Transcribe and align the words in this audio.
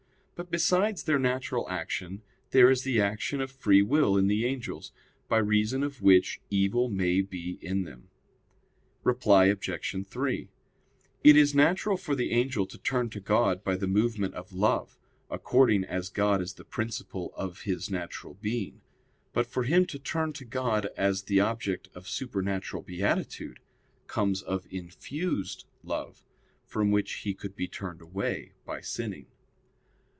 But 0.33 0.49
besides 0.49 1.03
their 1.03 1.19
natural 1.19 1.69
action 1.69 2.23
there 2.49 2.71
is 2.71 2.81
the 2.81 2.99
action 2.99 3.41
of 3.41 3.51
free 3.51 3.83
will 3.83 4.17
in 4.17 4.25
the 4.25 4.43
angels, 4.47 4.91
by 5.29 5.37
reason 5.37 5.83
of 5.83 6.01
which 6.01 6.41
evil 6.49 6.89
may 6.89 7.21
be 7.21 7.59
in 7.61 7.83
them. 7.83 8.09
Reply 9.03 9.45
Obj. 9.45 9.95
3: 10.07 10.49
It 11.23 11.35
is 11.37 11.53
natural 11.53 11.95
for 11.95 12.15
the 12.15 12.31
angel 12.31 12.65
to 12.65 12.79
turn 12.79 13.11
to 13.11 13.19
God 13.19 13.63
by 13.63 13.75
the 13.75 13.85
movement 13.85 14.33
of 14.33 14.51
love, 14.51 14.97
according 15.29 15.83
as 15.83 16.09
God 16.09 16.41
is 16.41 16.53
the 16.53 16.65
principle 16.65 17.31
of 17.35 17.61
his 17.61 17.91
natural 17.91 18.33
being. 18.33 18.81
But 19.33 19.45
for 19.45 19.61
him 19.61 19.85
to 19.85 19.99
turn 19.99 20.33
to 20.33 20.43
God 20.45 20.87
as 20.97 21.21
the 21.21 21.39
object 21.39 21.87
of 21.93 22.09
supernatural 22.09 22.81
beatitude, 22.81 23.59
comes 24.07 24.41
of 24.41 24.65
infused 24.71 25.65
love, 25.83 26.23
from 26.65 26.89
which 26.89 27.11
he 27.17 27.35
could 27.35 27.55
be 27.55 27.67
turned 27.67 28.01
away 28.01 28.53
by 28.65 28.81
sinning. 28.81 29.27